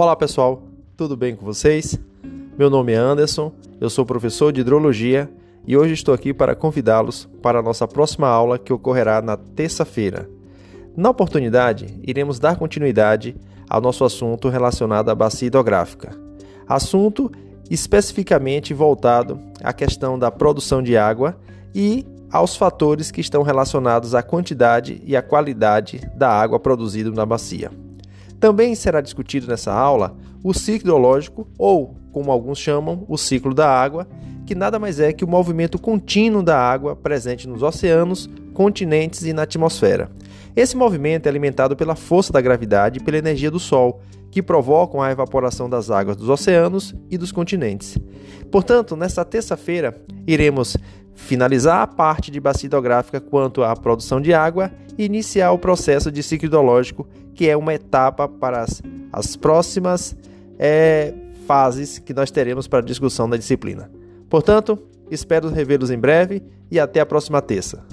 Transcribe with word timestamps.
Olá 0.00 0.14
pessoal, 0.14 0.62
tudo 0.96 1.16
bem 1.16 1.34
com 1.34 1.44
vocês? 1.44 1.98
Meu 2.56 2.70
nome 2.70 2.92
é 2.92 2.96
Anderson, 2.96 3.52
eu 3.80 3.90
sou 3.90 4.06
professor 4.06 4.52
de 4.52 4.60
hidrologia 4.60 5.28
e 5.66 5.76
hoje 5.76 5.94
estou 5.94 6.14
aqui 6.14 6.32
para 6.32 6.54
convidá-los 6.54 7.28
para 7.42 7.58
a 7.58 7.62
nossa 7.62 7.88
próxima 7.88 8.28
aula 8.28 8.60
que 8.60 8.72
ocorrerá 8.72 9.20
na 9.20 9.36
terça-feira. 9.36 10.30
Na 10.96 11.10
oportunidade, 11.10 11.98
iremos 12.00 12.38
dar 12.38 12.56
continuidade 12.56 13.34
ao 13.68 13.80
nosso 13.80 14.04
assunto 14.04 14.48
relacionado 14.48 15.08
à 15.08 15.16
bacia 15.16 15.48
hidrográfica. 15.48 16.16
Assunto 16.68 17.28
especificamente 17.68 18.72
voltado 18.72 19.40
à 19.64 19.72
questão 19.72 20.16
da 20.16 20.30
produção 20.30 20.80
de 20.80 20.96
água 20.96 21.36
e 21.74 22.06
aos 22.30 22.56
fatores 22.56 23.10
que 23.10 23.20
estão 23.20 23.42
relacionados 23.42 24.14
à 24.14 24.22
quantidade 24.22 25.02
e 25.04 25.16
à 25.16 25.22
qualidade 25.22 26.08
da 26.14 26.30
água 26.30 26.60
produzida 26.60 27.10
na 27.10 27.26
bacia. 27.26 27.87
Também 28.40 28.74
será 28.74 29.00
discutido 29.00 29.46
nessa 29.46 29.72
aula 29.72 30.16
o 30.42 30.54
ciclo 30.54 30.90
hidrológico, 30.90 31.48
ou, 31.58 31.96
como 32.12 32.30
alguns 32.30 32.58
chamam, 32.58 33.04
o 33.08 33.18
ciclo 33.18 33.52
da 33.52 33.68
água, 33.68 34.06
que 34.46 34.54
nada 34.54 34.78
mais 34.78 35.00
é 35.00 35.12
que 35.12 35.24
o 35.24 35.28
movimento 35.28 35.78
contínuo 35.78 36.42
da 36.42 36.58
água 36.58 36.96
presente 36.96 37.48
nos 37.48 37.62
oceanos, 37.62 38.30
continentes 38.54 39.24
e 39.24 39.32
na 39.32 39.42
atmosfera. 39.42 40.10
Esse 40.56 40.76
movimento 40.76 41.26
é 41.26 41.28
alimentado 41.28 41.76
pela 41.76 41.94
força 41.94 42.32
da 42.32 42.40
gravidade 42.40 42.98
e 42.98 43.02
pela 43.02 43.18
energia 43.18 43.50
do 43.50 43.60
Sol, 43.60 44.00
que 44.30 44.42
provocam 44.42 45.02
a 45.02 45.10
evaporação 45.10 45.68
das 45.68 45.90
águas 45.90 46.16
dos 46.16 46.28
oceanos 46.28 46.94
e 47.10 47.18
dos 47.18 47.32
continentes. 47.32 47.96
Portanto, 48.50 48.96
nesta 48.96 49.24
terça-feira, 49.24 50.00
iremos 50.26 50.76
finalizar 51.18 51.82
a 51.82 51.86
parte 51.86 52.30
de 52.30 52.38
bacia 52.38 52.68
hidrográfica 52.68 53.20
quanto 53.20 53.64
à 53.64 53.74
produção 53.74 54.20
de 54.20 54.32
água 54.32 54.70
e 54.96 55.04
iniciar 55.04 55.50
o 55.50 55.58
processo 55.58 56.12
de 56.12 56.22
ciclo 56.22 56.46
hidrológico, 56.46 57.06
que 57.34 57.48
é 57.48 57.56
uma 57.56 57.74
etapa 57.74 58.28
para 58.28 58.62
as, 58.62 58.80
as 59.12 59.36
próximas 59.36 60.16
é, 60.58 61.12
fases 61.46 61.98
que 61.98 62.14
nós 62.14 62.30
teremos 62.30 62.68
para 62.68 62.78
a 62.78 62.82
discussão 62.82 63.28
da 63.28 63.36
disciplina. 63.36 63.90
Portanto, 64.30 64.78
espero 65.10 65.50
revê-los 65.50 65.90
em 65.90 65.98
breve 65.98 66.40
e 66.70 66.78
até 66.78 67.00
a 67.00 67.06
próxima 67.06 67.42
terça. 67.42 67.84